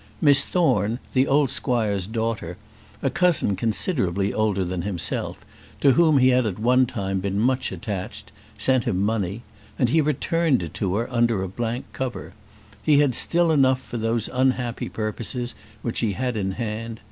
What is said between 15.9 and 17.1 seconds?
he had in hand.